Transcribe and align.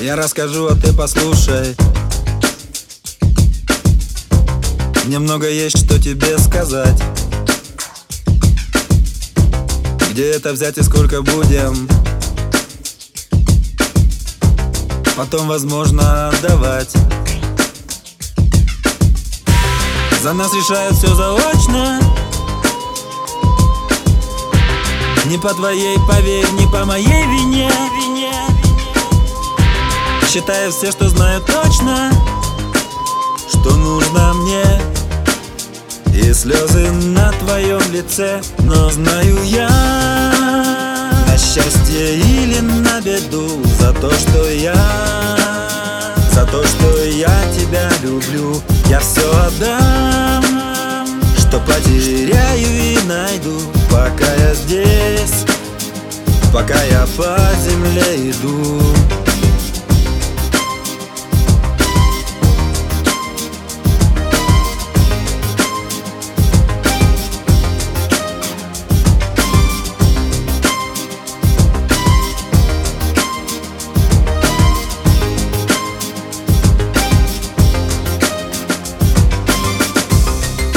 Я 0.00 0.16
расскажу, 0.16 0.66
а 0.66 0.74
ты 0.74 0.94
послушай. 0.94 1.76
Мне 5.04 5.18
много 5.18 5.46
есть, 5.46 5.76
что 5.76 6.00
тебе 6.00 6.38
сказать. 6.38 6.98
Где 10.10 10.30
это 10.30 10.54
взять 10.54 10.78
и 10.78 10.82
сколько 10.82 11.20
будем? 11.20 11.86
Потом, 15.18 15.48
возможно, 15.48 16.30
отдавать. 16.30 16.92
За 20.22 20.32
нас 20.32 20.50
решают 20.54 20.96
все 20.96 21.14
заочно. 21.14 22.00
Не 25.26 25.36
по 25.36 25.52
твоей, 25.52 25.98
поверь, 26.08 26.50
не 26.52 26.66
по 26.68 26.86
моей 26.86 27.26
вине. 27.26 27.70
Считаю 30.32 30.70
все, 30.70 30.92
что 30.92 31.08
знаю 31.08 31.40
точно 31.40 32.08
Что 33.48 33.74
нужно 33.74 34.32
мне. 34.34 34.64
И 36.14 36.32
слезы 36.32 36.88
на 36.92 37.32
твоем 37.32 37.80
лице 37.90 38.40
Но 38.60 38.90
знаю 38.90 39.42
я 39.42 39.68
На 41.26 41.36
счастье 41.36 42.16
или 42.18 42.60
на 42.60 43.00
беду 43.00 43.60
За 43.80 43.92
то, 43.92 44.08
что 44.12 44.48
я 44.48 44.76
За 46.32 46.46
то, 46.46 46.64
что 46.64 47.04
я 47.06 47.42
тебя 47.58 47.90
люблю. 48.00 48.62
Я 48.86 49.00
все 49.00 49.28
отдам 49.46 50.44
Что 51.38 51.58
потеряю 51.58 52.68
и 52.68 52.98
найду. 53.08 53.58
Пока 53.90 54.32
я 54.36 54.54
здесь 54.54 55.44
Пока 56.52 56.80
я 56.84 57.04
по 57.16 57.36
земле 57.64 58.30
иду 58.30 58.80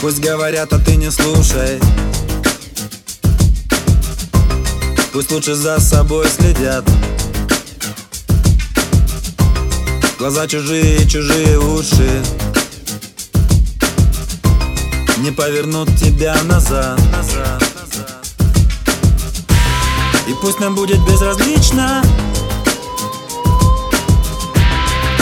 Пусть 0.00 0.20
говорят, 0.20 0.72
а 0.72 0.78
ты 0.78 0.94
не 0.94 1.10
слушай. 1.10 1.80
Пусть 5.12 5.32
лучше 5.32 5.56
за 5.56 5.80
собой 5.80 6.28
следят. 6.28 6.84
Глаза 10.16 10.46
чужие, 10.46 11.04
чужие 11.08 11.58
уши. 11.58 12.22
Не 15.18 15.32
повернут 15.32 15.88
тебя 15.96 16.36
назад. 16.44 17.00
И 20.28 20.34
пусть 20.40 20.60
нам 20.60 20.76
будет 20.76 21.04
безразлично. 21.06 22.04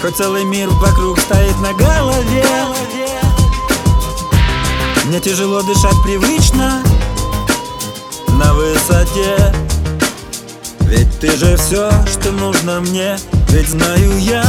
Хоть 0.00 0.16
целый 0.16 0.44
мир 0.44 0.68
вокруг 0.68 1.18
стоит 1.18 1.58
на 1.58 1.72
голове 1.72 2.44
мне 5.10 5.18
тяжело 5.18 5.60
дышать 5.62 6.00
привычно. 6.04 6.84
На 8.28 8.54
высоте. 8.54 9.52
Ведь 10.82 11.18
ты 11.18 11.36
же 11.36 11.56
все, 11.56 11.90
что 12.06 12.30
нужно 12.30 12.80
мне. 12.80 13.16
Ведь 13.48 13.70
знаю 13.70 14.18
я. 14.20 14.44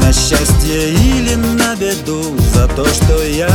На 0.00 0.12
счастье 0.12 0.92
или 0.92 1.34
на 1.34 1.74
беду. 1.74 2.22
За 2.54 2.68
то, 2.68 2.86
что 2.86 3.20
я. 3.24 3.48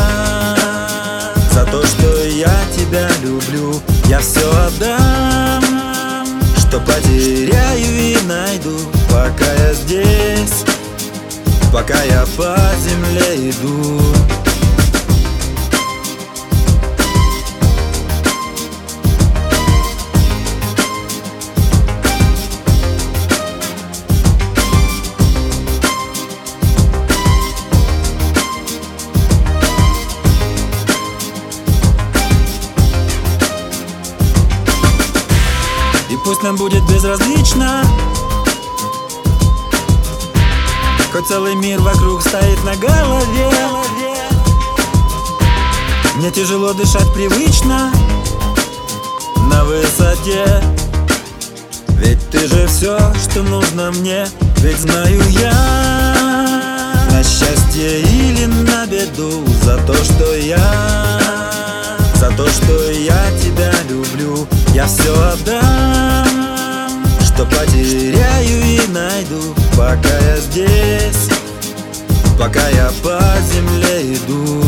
За 1.54 1.64
то, 1.64 1.86
что 1.86 2.26
я 2.26 2.54
тебя 2.76 3.08
люблю. 3.24 3.82
Я 4.10 4.20
все 4.20 4.52
отдам. 4.68 5.64
Что 6.58 6.82
потеряю 6.82 7.98
и 7.98 8.18
найду. 8.28 8.78
Пока 9.10 9.54
я 9.54 9.74
здесь. 9.74 10.66
Пока 11.72 12.04
я 12.04 12.26
по 12.36 12.58
земле 12.84 13.52
иду 13.52 14.02
пусть 36.36 36.44
нам 36.44 36.56
будет 36.58 36.84
безразлично. 36.90 37.82
Хоть 41.14 41.28
целый 41.28 41.56
мир 41.56 41.80
вокруг 41.80 42.22
стоит 42.22 42.62
на 42.66 42.76
голове. 42.76 43.50
Мне 46.16 46.32
тяжело 46.32 46.74
дышать 46.74 47.12
привычно. 47.14 47.90
На 49.50 49.64
высоте. 49.64 50.46
Ведь 52.00 52.30
ты 52.30 52.48
же 52.48 52.68
все, 52.68 52.98
что 53.24 53.42
нужно 53.44 53.92
мне. 53.92 54.28
Ведь 54.58 54.80
знаю 54.80 55.22
я 55.30 55.54
На 57.12 57.24
счастье 57.24 58.02
или 58.02 58.46
на 58.46 58.86
беду 58.88 59.46
За 59.64 59.78
то, 59.86 59.94
что 59.94 60.36
я 60.36 60.58
За 62.16 62.32
то, 62.32 62.48
что 62.50 62.92
я 62.92 63.32
тебя 63.42 63.72
люблю. 63.88 64.48
Я 64.74 64.88
все 64.88 65.14
отдам 65.32 66.25
Что 67.36 67.44
потеряю 67.48 68.62
и 68.62 68.88
найду 68.88 69.54
Пока 69.76 70.18
я 70.20 70.38
здесь 70.38 71.30
Пока 72.40 72.66
я 72.70 72.90
по 73.04 73.20
земле 73.52 74.14
иду 74.14 74.64